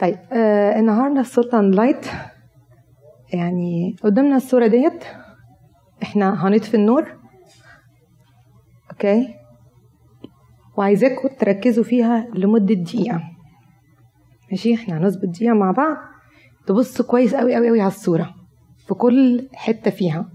[0.00, 2.06] طيب آه النهارده في Salt and Light
[3.32, 5.04] يعني قدامنا الصورة ديت
[6.02, 7.16] إحنا هنطفي النور.
[8.90, 9.34] okay؟
[10.76, 13.22] وعايزاكم تركزوا فيها لمدة دقيقة.
[14.50, 15.96] ماشي؟ إحنا هنظبط دقيقة مع بعض.
[16.66, 18.34] تبصوا كويس قوي قوي قوي على الصورة.
[18.86, 20.28] في كل حتة فيها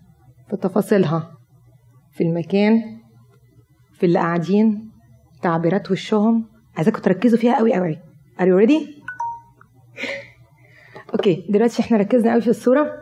[0.49, 1.31] في تفاصيلها.
[2.11, 2.81] في المكان
[3.93, 4.91] في اللي قاعدين
[5.41, 6.45] تعبيرات وشهم.
[6.75, 7.99] عايزاكم تركزوا فيها قوي قوي
[8.39, 8.96] Are you ready؟
[11.13, 12.93] أوكي دلوقتي إحنا ركزنا قوي في الصورة.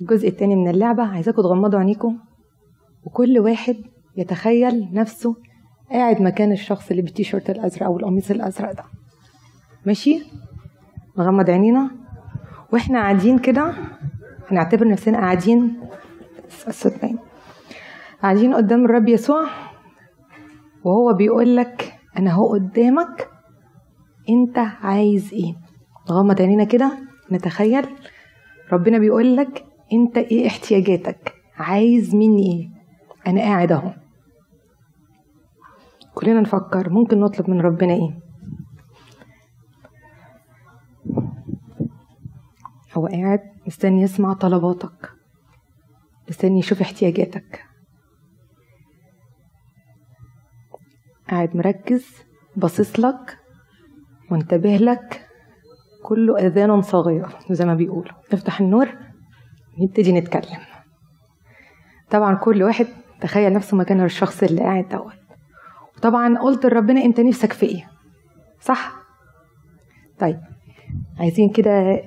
[0.00, 2.18] الجزء التاني من اللعبة عايزاكم تغمضوا عينيكم.
[3.04, 3.76] وكل واحد
[4.16, 5.36] يتخيل نفسه
[5.90, 8.84] قاعد مكان الشخص اللي بالتيشيرت الأزرق أو القميص الأزرق ده.
[9.86, 10.22] ماشي؟
[11.18, 11.90] نغمض عينينا.
[12.72, 13.74] وإحنا قاعدين كده
[14.50, 15.80] هنعتبر نفسنا قاعدين
[17.02, 17.18] باين
[18.22, 19.44] قاعدين قدام الرب يسوع
[20.84, 23.28] وهو بيقول لك أنا هو قدامك
[24.28, 25.54] أنت عايز إيه؟
[26.10, 26.98] نغمض عينينا كده
[27.32, 27.86] نتخيل.
[28.72, 32.70] ربنا بيقول لك أنت إيه احتياجاتك؟ عايز مني إيه؟
[33.26, 33.92] أنا قاعد أهو.
[36.14, 38.20] كلنا نفكر ممكن نطلب من ربنا إيه؟
[42.94, 45.12] هو قاعد مستني يسمع طلباتك
[46.28, 47.64] مستني يشوف احتياجاتك.
[51.30, 52.06] قاعد مركز
[52.56, 53.38] باصص لك
[54.30, 55.29] وانتبه لك
[56.02, 58.12] كله أذان صاغيه زي ما بيقولوا.
[58.32, 58.88] نفتح النور
[59.78, 60.58] نبتدي نتكلم.
[62.10, 62.86] طبعا كل واحد
[63.20, 65.12] تخيل نفسه مكان الشخص اللي قاعد دوت.
[65.96, 67.90] وطبعا قلت لربنا أنت نفسك في إيه؟
[68.60, 68.92] صح؟
[70.18, 70.40] طيب
[71.18, 72.02] عايزين كده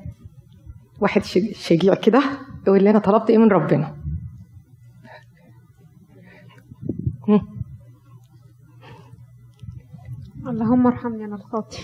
[1.02, 2.24] واحد شجيع كده
[2.68, 3.96] يقول لي أنا طلبت إيه من ربنا؟
[10.48, 11.78] اللهم ارحمني أنا الخاطئ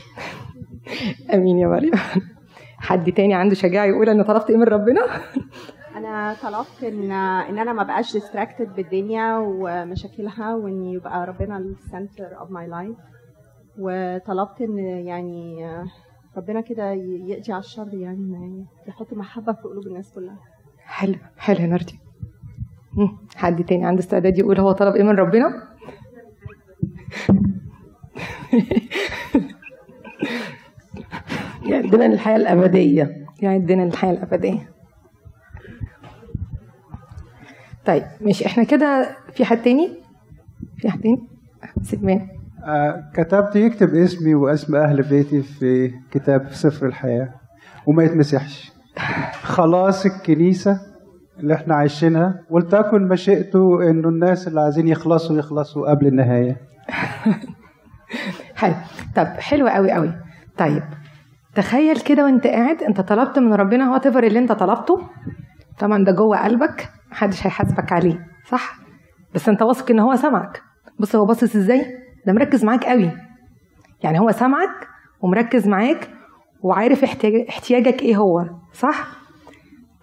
[1.33, 1.91] امين يا مريم
[2.77, 5.01] حد تاني عنده شجاعة يقول أنا طلبت إيه من ربنا؟
[5.95, 12.39] أنا طلبت ان إن أنا ما بقاش distracted بالدنيا ومشاكلها وإن يبقى ربنا ال center
[12.39, 12.97] of my life
[13.79, 15.65] وطلبت إن يعني
[16.37, 20.39] ربنا كده يقضي على الشر يعني يحط محبة في قلوب الناس كلها.
[20.77, 21.99] حلو حلو يا نردي
[23.35, 25.47] حد تاني عنده استعداد يقول هو طلب إيه من ربنا؟
[31.69, 33.25] يعدنا الحياة الأبدية.
[33.41, 34.69] يعدنا الحياة الأبدية.
[37.85, 38.45] طيب ماشي.
[38.45, 39.89] إحنا كده في حد تاني؟
[40.77, 41.17] في حد تاني؟
[41.81, 42.27] سلمان
[42.65, 47.29] آه كتبت يكتب اسمي واسم أهل بيتي في كتاب سفر الحياة
[47.87, 48.71] وما يتمسحش.
[49.43, 50.79] خلاص الكنيسة
[51.39, 56.57] اللي إحنا عايشينها ولتكن مشيئته إنه الناس اللي عايزين يخلصوا يخلصوا قبل النهاية.
[58.55, 58.73] حلو.
[59.15, 60.13] طب حلو قوي قوي
[60.57, 60.83] طيب
[61.55, 65.09] تخيل كده وانت قاعد انت طلبت من ربنا وات اللي انت طلبته.
[65.79, 68.75] طبعا ده جوه قلبك محدش هيحاسبك عليه صح؟
[69.33, 70.61] بس انت واثق ان هو سمعك.
[70.99, 71.85] بص هو باصص إزاي؟
[72.25, 73.11] ده مركز معاك قوي.
[74.03, 74.87] يعني هو سامعك
[75.21, 76.09] ومركز معاك
[76.61, 79.07] وعارف احتياج احتياجك إيه هو صح؟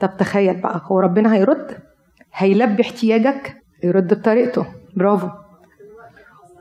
[0.01, 1.79] طب تخيل بقى هو ربنا هيرد؟
[2.35, 4.67] هيلبي احتياجك؟ يرد بطريقته.
[4.97, 5.29] برافو.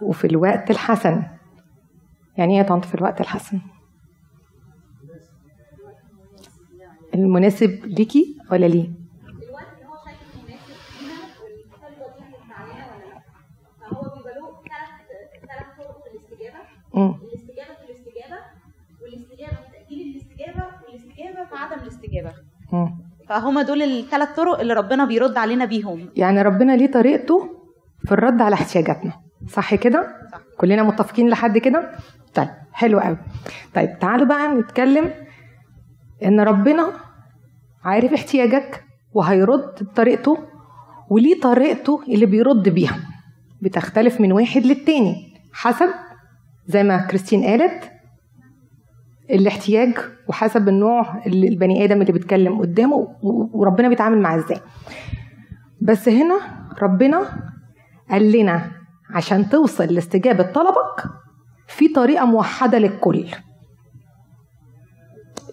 [0.01, 1.23] وفي الوقت الحسن.
[2.37, 3.59] يعني إيه طنط في الوقت الحسن؟
[7.19, 8.89] المناسب ليكي ولا ليه؟
[16.95, 18.37] الاستجابه في الاستجابه
[19.01, 22.33] والاستجابه في تاجيل الاستجابه والاستجابه في عدم الاستجابه
[23.29, 26.09] فهما دول الثلاث طرق اللي ربنا بيرد علينا بيهم.
[26.15, 27.49] يعني ربنا ليه طريقته
[28.05, 29.13] في الرد على احتياجاتنا.
[29.47, 30.15] صح كده.
[30.57, 31.91] كلنا متفقين لحد كده؟
[32.33, 33.17] طيب حلو قوي.
[33.75, 35.11] طيب تعالوا بقى نتكلم
[36.23, 36.93] إن ربنا
[37.85, 40.37] عارف احتياجك وهيرد بطريقته
[41.09, 42.99] وليه طريقته اللي بيرد بيها.
[43.61, 45.15] بتختلف من واحد للتاني
[45.53, 45.89] حسب
[46.67, 47.91] زي ما كريستين قالت
[49.29, 49.97] الاحتياج
[50.27, 53.07] وحسب النوع اللي البني آدم اللي بيتكلم قدامه
[53.53, 54.57] وربنا بيتعامل معاه إزاي.
[55.81, 56.39] بس هنا
[56.81, 57.21] ربنا
[58.09, 58.71] قال لنا
[59.09, 61.03] عشان توصل لاستجابة طلبك
[61.67, 63.25] في طريقة موحدة للكل.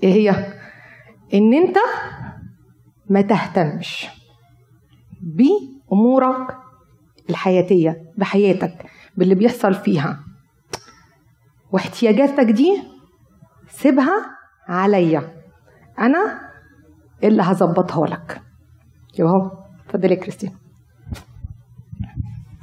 [0.02, 0.30] إيه هي؟
[1.34, 1.76] ان انت
[3.12, 4.06] ما تهتمش.
[5.20, 6.56] بأمورك
[7.30, 8.86] الحياتية بحياتك
[9.16, 10.24] باللي بيحصل فيها.
[11.72, 12.82] واحتياجاتك دي
[13.68, 14.26] سيبها
[14.68, 15.42] عليا.
[15.98, 16.50] أنا
[17.24, 18.42] اللي هظبطها لك.
[19.18, 19.50] يبقى
[19.86, 20.56] اتفضلي يا كريستين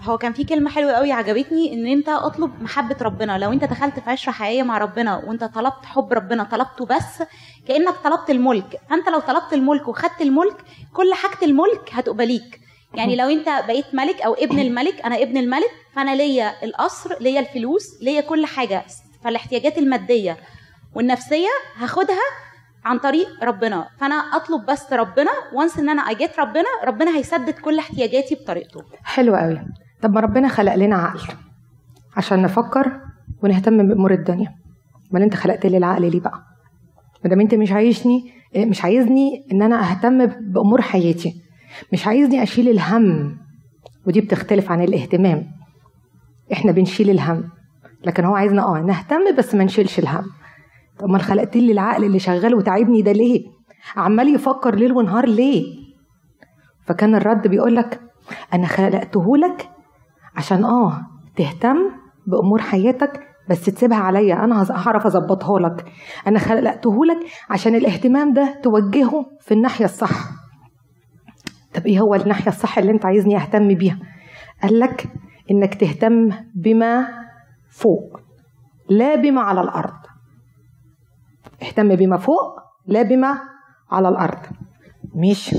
[0.09, 3.37] هو كان في كلمة حلوة قوي عجبتني إن أنت أطلب محبة ربنا.
[3.37, 7.23] لو أنت دخلت في عشرة حقيقية مع ربنا وأنت طلبت حب ربنا طلبته بس
[7.67, 8.81] كأنك طلبت الملك.
[8.89, 10.55] فأنت لو طلبت الملك وخدت الملك
[10.93, 12.59] كل حاجة الملك هتبقى ليك.
[12.93, 17.39] يعني لو أنت بقيت ملك أو ابن الملك أنا ابن الملك فأنا ليا القصر ليا
[17.39, 18.85] الفلوس ليا كل حاجة.
[19.23, 20.37] فالاحتياجات المادية
[20.95, 22.25] والنفسية هاخدها
[22.85, 23.89] عن طريق ربنا.
[23.99, 25.31] فأنا أطلب بس ربنا.
[25.53, 28.83] وانس إن أنا اجيت ربنا ربنا هيسدد كل احتياجاتي بطريقته.
[29.03, 29.61] حلو قوي.
[30.01, 31.33] طب ما ربنا خلق لنا عقل
[32.17, 32.91] عشان نفكر
[33.43, 34.55] ونهتم بأمور الدنيا.
[35.11, 36.41] أمال أنت خلقت لي العقل ليه بقى؟
[37.23, 41.41] ما دام أنت مش عايشني مش عايزني إن أنا أهتم بأمور حياتي
[41.93, 43.37] مش عايزني أشيل الهم.
[44.07, 45.45] ودي بتختلف عن الاهتمام.
[46.53, 47.49] إحنا بنشيل الهم
[48.05, 50.25] لكن هو عايزنا آه نهتم بس ما نشيلش الهم.
[50.99, 53.43] طب أمال خلقت لي العقل اللي شغال وتعبني ده ليه؟
[53.95, 55.63] عمال يفكر ليل ونهار ليه؟
[56.85, 57.99] فكان الرد بيقول لك
[58.53, 59.69] أنا خلقته لك
[60.35, 61.01] عشان آه
[61.35, 61.77] تهتم
[62.27, 64.43] بأمور حياتك بس تسيبها عليا.
[64.43, 65.85] أنا هعرف أظبطها لك.
[66.27, 67.17] أنا خلقته لك
[67.49, 70.31] عشان الاهتمام ده توجهه في الناحية الصح.
[71.73, 73.99] طب إيه هو الناحية الصح اللي أنت عايزني أهتم بيها؟
[74.63, 75.07] قال لك
[75.51, 77.07] إنك تهتم بما
[77.69, 78.19] فوق
[78.89, 79.99] لا بما على الأرض.
[81.63, 83.39] اهتم بما فوق لا بما
[83.91, 84.39] على الأرض.
[85.15, 85.55] ماشي.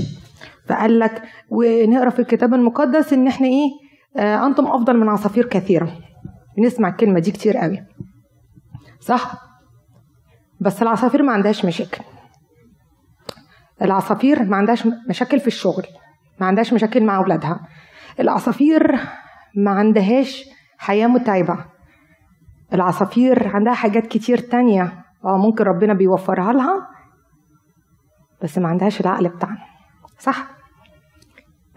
[0.67, 3.69] فقال لك ونقرأ في الكتاب المقدس إن إحنا إيه؟
[4.17, 5.97] آه أنتم أفضل من عصافير كثيرة.
[6.57, 7.83] بنسمع الكلمة دي كتير قوي.
[8.99, 9.33] صح؟
[10.59, 12.03] بس العصافير ما عندهاش مشاكل.
[13.81, 15.83] العصافير ما عندهاش مشاكل في الشغل
[16.41, 17.67] ما عندهاش مشاكل مع أولادها.
[18.19, 18.99] العصافير
[19.55, 20.43] ما عندهاش
[20.77, 21.65] حياة متعبة.
[22.73, 26.87] العصافير عندها حاجات كتير تانية آه ممكن ربنا بيوفرها لها
[28.43, 29.65] بس ما عندهاش العقل بتاعنا.
[30.19, 30.47] صح؟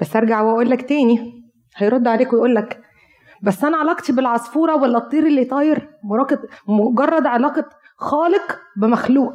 [0.00, 1.33] بس أرجع وأقول لك تاني.
[1.76, 2.80] هيرد عليك ويقول لك
[3.42, 5.90] بس أنا علاقتي بالعصفورة ولا الطير اللي طاير
[6.68, 9.34] مجرد علاقة خالق بمخلوق.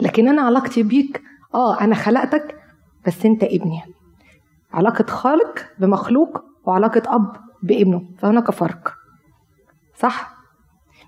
[0.00, 1.22] لكن أنا علاقتي بيك
[1.54, 2.56] آه أنا خلقتك
[3.06, 3.82] بس أنت ابني.
[4.72, 8.94] علاقة خالق بمخلوق وعلاقة أب بابنه فهناك فرق
[9.94, 10.34] صح؟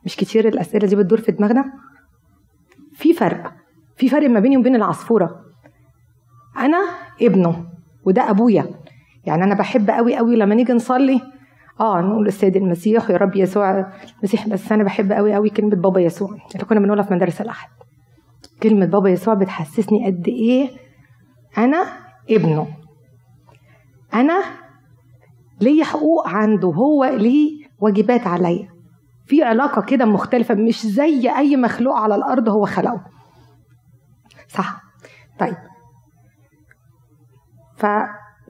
[0.04, 1.72] مش كتير الأسئلة دي بتدور في دماغنا؟
[2.92, 3.52] في فرق
[3.96, 5.44] في فرق ما بيني وبين العصفورة.
[6.58, 6.78] أنا
[7.22, 7.66] ابنه
[8.04, 8.80] وده أبويا.
[9.26, 11.20] يعني أنا بحب قوي قوي لما نيجي نصلي
[11.80, 14.72] آه نقول السيد المسيح يا رب يسوع المسيح بس.
[14.72, 16.30] أنا بحب قوي قوي كلمة بابا يسوع.
[16.54, 17.68] اللي كنا بنقولها في مدارس الأحد.
[18.62, 20.68] كلمة بابا يسوع بتحسسني قد إيه
[21.58, 21.86] أنا
[22.30, 22.66] ابنه.
[24.14, 24.44] أنا
[25.60, 28.68] ليا حقوق عنده هو ليه واجبات عليا.
[29.26, 33.04] في علاقة كده مختلفة مش زي أي مخلوق على الأرض هو خلقه.
[34.48, 34.80] صح؟
[35.38, 35.56] طيب.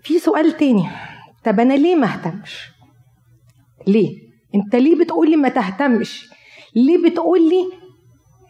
[0.06, 0.88] ففي سؤال تاني.
[1.44, 2.70] طب أنا ليه ما أهتمش؟
[3.86, 4.18] ليه؟
[4.54, 6.30] أنت ليه بتقولي ما تهتمش؟
[6.76, 7.70] ليه بتقولي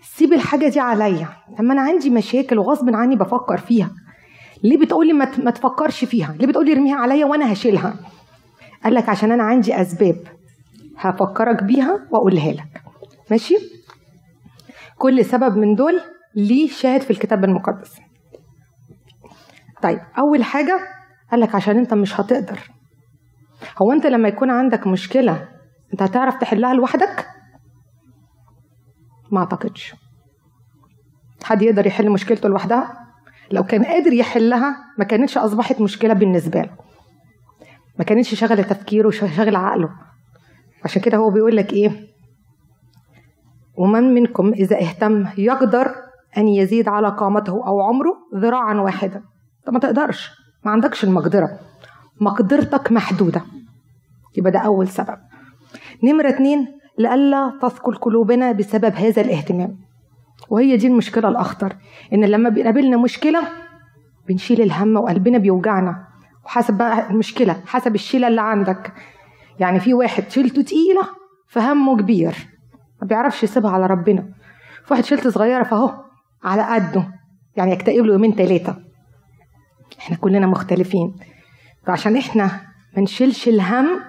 [0.02, 3.90] سيب الحاجة دي عليا؟ طب ما أنا عندي مشاكل وغصب عني بفكر فيها.
[4.62, 7.96] ليه بتقولي ما ما تفكرش فيها؟ ليه بتقولي ارميها عليا وأنا هشيلها؟
[8.84, 10.16] قال لك عشان أنا عندي أسباب.
[10.98, 12.82] هفكرك بيها وأقولها لك.
[13.30, 13.56] ماشي؟
[14.98, 16.00] كل سبب من دول
[16.34, 17.96] ليه شاهد في الكتاب المقدس.
[19.82, 20.95] طيب أول حاجة
[21.30, 22.58] قال لك عشان انت مش هتقدر.
[23.82, 25.48] هو انت لما يكون عندك مشكلة
[25.92, 27.26] انت هتعرف تحلها لوحدك؟
[29.32, 29.94] ما اعتقدش.
[31.44, 33.06] حد يقدر يحل مشكلته لوحدها؟
[33.50, 36.76] لو كان قادر يحلها ما كانتش أصبحت مشكلة بالنسبة له.
[37.98, 39.88] ما كانتش شغلة تفكيره وشغل عقله.
[40.84, 41.90] عشان كده هو بيقول لك إيه؟
[43.78, 45.94] ومن منكم إذا اهتم يقدر
[46.38, 49.22] أن يزيد على قامته أو عمره ذراعا واحدا.
[49.58, 50.45] انت ما تقدرش.
[50.66, 51.58] ما عندكش المقدرة.
[52.20, 53.42] مقدرتك محدودة.
[54.36, 55.18] يبقى ده أول سبب.
[56.04, 56.66] نمرة اتنين
[56.98, 59.78] لئلا تثقل قلوبنا بسبب هذا الاهتمام.
[60.48, 61.76] وهي دي المشكلة الأخطر
[62.12, 63.42] إن لما بيقابلنا مشكلة
[64.28, 66.06] بنشيل الهم وقلبنا بيوجعنا.
[66.44, 68.92] وحسب بقى المشكلة حسب الشيلة اللي عندك.
[69.58, 71.02] يعني في واحد شيلته تقيلة
[71.48, 72.34] فهمه كبير.
[73.02, 74.22] ما بيعرفش يسيبها على ربنا.
[74.84, 75.94] في واحد شيلته صغيرة فاهو
[76.44, 77.08] على قده.
[77.56, 78.85] يعني يكتئب له يومين ثلاثة
[79.98, 81.14] إحنا كلنا مختلفين.
[81.86, 82.60] فعشان إحنا
[82.96, 84.00] ما نشيلش الهم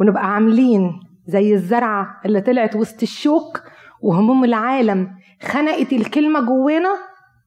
[0.00, 3.62] ونبقى عاملين زي الزرعة اللي طلعت وسط الشوك
[4.02, 5.10] وهموم العالم
[5.42, 6.88] خنقت الكلمة جوانا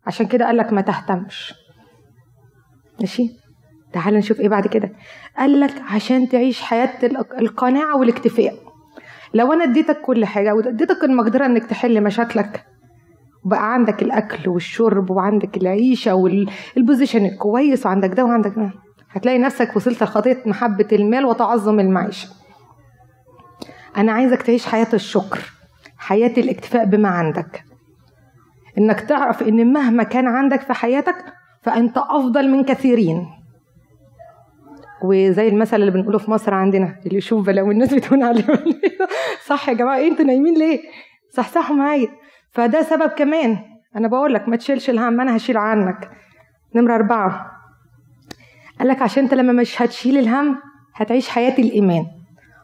[0.08, 1.54] عشان كده قال لك ما تهتمش.
[3.00, 3.30] ماشي؟
[3.94, 4.92] تعال نشوف إيه بعد كده.
[5.38, 7.06] قال لك عشان تعيش حياة
[7.40, 8.54] القناعة والاكتفاء.
[9.34, 12.66] لو أنا اديتك كل حاجة واديتك المقدرة إنك تحل مشاكلك
[13.46, 18.72] وبقى عندك الأكل والشرب وعندك العيشة والبوزيشن الكويس وعندك ده وعندك ده.
[19.12, 22.30] هتلاقي نفسك وصلت لخطية محبة المال وتعظم المعيشة.
[23.98, 25.40] أنا عايزك تعيش حياة الشكر
[25.98, 27.64] حياة الاكتفاء بما عندك.
[28.78, 31.16] إنك تعرف إن مهما كان عندك في حياتك
[31.62, 33.28] فأنت أفضل من كثيرين.
[35.04, 38.46] وزي المثل اللي بنقوله في مصر عندنا اللي يشوف بلاوي الناس بتقول عليه.
[39.50, 40.80] صح يا جماعة إيه أنتوا نايمين ليه؟
[41.30, 42.08] صحصحوا معايا.
[42.52, 43.58] فده سبب كمان.
[43.96, 46.12] أنا بقول لك ما تشيلش الهم أنا هشيل عنك.
[46.76, 47.52] نمرة أربعة.
[48.80, 50.58] قال لك عشان أنت لما مش هتشيل الهم
[50.96, 52.06] هتعيش حياة الإيمان.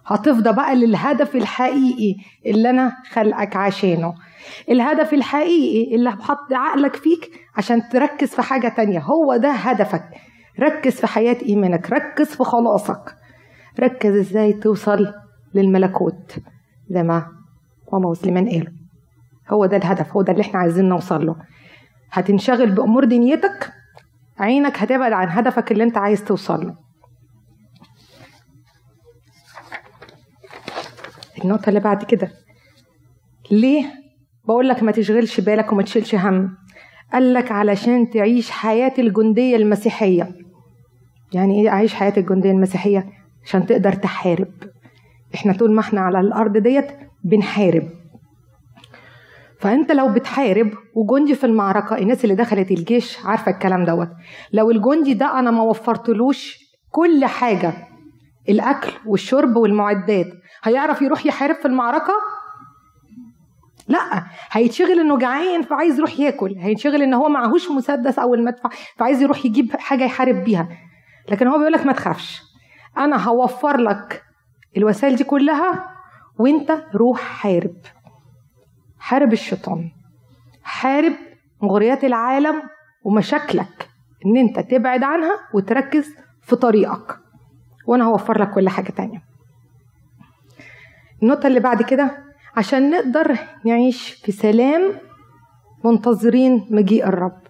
[0.07, 2.15] هتفضى بقى للهدف الحقيقي
[2.45, 4.13] اللي أنا خلقك عشانه.
[4.69, 8.99] الهدف الحقيقي اللي بحط عقلك فيك عشان تركز في حاجة تانية.
[8.99, 10.03] هو ده هدفك.
[10.59, 11.91] ركز في حياة إيمانك.
[11.91, 13.15] ركز في خلاصك.
[13.79, 15.13] ركز إزاي توصل
[15.53, 16.35] للملكوت.
[16.89, 17.27] زي ما
[17.93, 18.76] ماما وسليمان قالوا.
[19.49, 21.35] هو ده الهدف هو ده اللي إحنا عايزين نوصل له.
[22.11, 23.73] هتنشغل بأمور دنيتك
[24.39, 26.75] عينك هتبعد عن هدفك اللي أنت عايز توصل له.
[31.43, 32.31] النقطة اللي بعد كده
[33.51, 33.85] ليه؟
[34.45, 36.57] بقول لك ما تشغلش بالك وما تشيلش هم.
[37.13, 40.35] قال لك علشان تعيش حياة الجندية المسيحية.
[41.33, 43.09] يعني إيه اعيش حياة الجندية المسيحية؟
[43.45, 44.53] عشان تقدر تحارب.
[45.35, 46.87] إحنا طول ما إحنا على الأرض ديت
[47.23, 47.89] بنحارب.
[49.59, 54.09] فأنت لو بتحارب وجندي في المعركة الناس اللي دخلت الجيش عارفة الكلام دوت.
[54.53, 56.57] لو الجندي ده أنا ما وفرتلوش
[56.91, 57.73] كل حاجة
[58.49, 60.27] الأكل والشرب والمعدات
[60.63, 62.13] هيعرف يروح يحارب في المعركة؟
[63.87, 69.21] لا هيتشغل إنه جعان فعايز يروح ياكل هيتشغل إن هو معهوش مسدس أو المدفع فعايز
[69.21, 70.69] يروح يجيب حاجة يحارب بيها.
[71.31, 72.41] لكن هو بيقول لك ما تخافش
[72.97, 74.23] أنا هوفر لك
[74.77, 75.89] الوسائل دي كلها
[76.39, 77.75] وأنت روح حارب.
[79.07, 79.91] حارب الشيطان
[80.63, 81.13] حارب
[81.61, 82.61] مغريات العالم
[83.03, 83.89] ومشاكلك
[84.25, 87.19] إن أنت تبعد عنها وتركز في طريقك.
[87.87, 89.21] وأنا هوفر لك كل حاجة تانية.
[91.23, 92.23] النقطة اللي بعد كده
[92.57, 94.91] عشان نقدر نعيش في سلام
[95.85, 97.41] منتظرين مجيء الرب.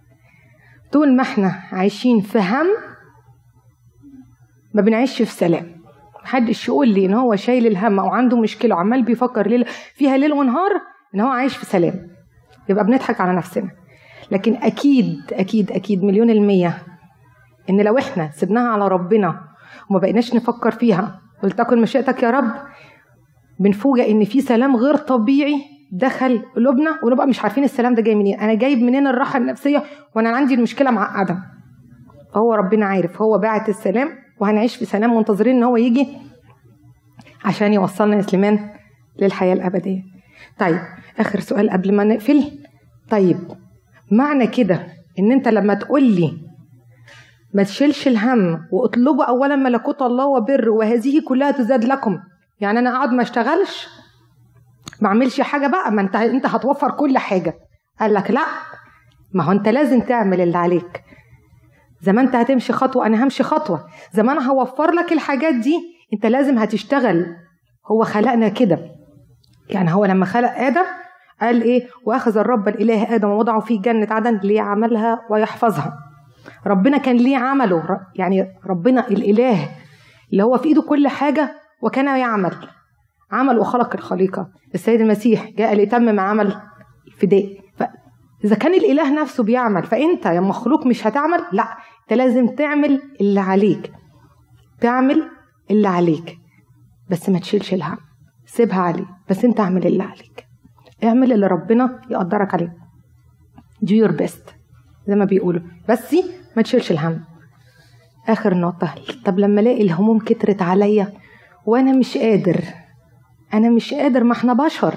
[0.92, 2.68] طول ما إحنا عايشين في هم
[4.74, 5.82] ما بنعيش في سلام.
[6.24, 10.34] محدش يقول لي إن هو شايل الهم أو عنده مشكلة وعمال بيفكر ليل فيها ليل
[10.34, 12.08] ونهار إن هو عايش في سلام.
[12.70, 13.70] يبقى بنضحك على نفسنا.
[14.32, 16.78] لكن أكيد أكيد أكيد مليون المية
[17.70, 19.42] إن لو إحنا سيبناها على ربنا
[19.90, 22.52] وما بقيناش نفكر فيها ولتكن مشيئتك يا رب
[23.60, 25.62] بنفوجئ إن في سلام غير طبيعي
[25.92, 28.40] دخل قلوبنا ونبقى مش عارفين السلام ده جاي منين.
[28.40, 29.84] أنا جايب منين الراحة النفسية
[30.16, 31.38] وأنا عندي المشكلة معقده
[32.34, 33.22] فهو ربنا عارف.
[33.22, 34.10] هو باعت السلام
[34.40, 36.08] وهنعيش في سلام منتظرين إن هو يجي
[37.46, 38.70] عشان يوصلنا يا سليمان
[39.22, 40.17] للحياة الأبدية.
[40.60, 40.80] طيب
[41.20, 42.52] آخر سؤال قبل ما نقفل.
[43.10, 43.38] طيب
[44.12, 44.88] معنى كده
[45.20, 46.38] إن أنت لما تقول لي
[47.54, 52.20] ما تشيلش الهم واطلبوا اولا ملكوت الله وبر وهذه كلها تزاد لكم
[52.60, 53.88] يعني أنا أقعد ما أشتغلش؟
[55.02, 57.54] ما أعملش حاجة بقى؟ ما أنت أنت هتوفر كل حاجة.
[58.00, 58.46] قال لك لا
[59.34, 61.04] ما هو أنت لازم تعمل اللي عليك.
[62.02, 63.88] زي ما أنت هتمشي خطوة أنا همشي خطوة.
[64.14, 65.76] زي ما أنا هوفر لك الحاجات دي
[66.14, 67.26] أنت لازم هتشتغل.
[67.92, 68.97] هو خلقنا كده.
[69.70, 70.86] يعني هو لما خلق آدم
[71.42, 75.98] قال إيه؟ وأخذ الرب الإله آدم ووضعه في جنة عدن ليعملها ويحفظها.
[76.68, 78.00] ربنا كان ليه عمله.
[78.16, 79.70] يعني ربنا الإله
[80.32, 82.54] اللي هو في إيده كل حاجة وكان يعمل.
[83.32, 84.50] عمل وخلق الخليقة.
[84.76, 86.56] السيد المسيح جاء ليتمم عمل
[87.08, 87.58] الفداء.
[87.78, 93.40] فإذا كان الإله نفسه بيعمل فأنت يا مخلوق مش هتعمل؟ لأ أنت لازم تعمل اللي
[93.40, 93.92] عليك.
[94.82, 95.30] تعمل
[95.72, 96.38] اللي عليك.
[97.10, 97.98] بس ما تشيلش الهم.
[98.48, 100.48] سيبها عليه بس أنت اعمل اللي عليك.
[101.04, 102.78] اعمل اللي ربنا يقدرك عليه.
[103.86, 104.52] Do your best
[105.08, 105.62] زي ما بيقولوا.
[105.90, 106.16] بس
[106.56, 107.24] ما تشيلش الهم.
[108.28, 108.96] آخر نقطة.
[109.26, 111.14] طب لما الاقي الهموم كترت عليا
[111.66, 112.64] وأنا مش قادر
[113.54, 114.96] أنا مش قادر ما إحنا بشر.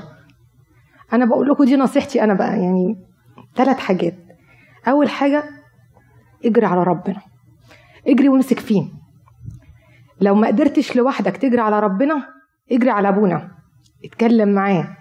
[1.13, 2.97] أنا بقول لكم دي نصيحتي أنا بقى يعني
[3.57, 4.15] ثلاث حاجات.
[4.89, 5.45] أول حاجة
[6.45, 7.21] اجري على ربنا.
[8.09, 8.89] اجري وامسك فيه.
[10.21, 12.40] لو ما قدرتش لوحدك تجري على ربنا
[12.73, 13.51] اجري على أبونا.
[14.05, 14.97] اتكلم معاه.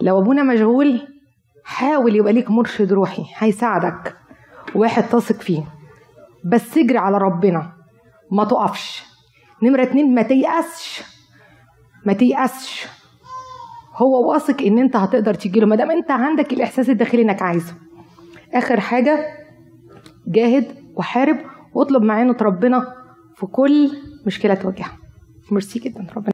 [0.00, 1.08] لو أبونا مشغول
[1.64, 4.16] حاول يبقى ليك مرشد روحي هيساعدك.
[4.74, 5.64] واحد تثق فيه.
[6.44, 7.72] بس اجري على ربنا.
[8.30, 9.04] ما تقفش.
[9.62, 11.02] نمرة اتنين ما تيأسش.
[12.06, 12.86] ما تيأسش.
[13.96, 15.66] هو واثق إن أنت هتقدر تجيله.
[15.66, 17.74] ما دام أنت عندك الإحساس الداخلي إنك عايزه.
[18.54, 19.26] آخر حاجة
[20.26, 21.36] جاهد وحارب
[21.74, 22.94] واطلب معانة ربنا
[23.36, 23.90] في كل
[24.26, 24.96] مشكلة تواجهها.
[25.50, 26.28] ميرسي جدا ربنا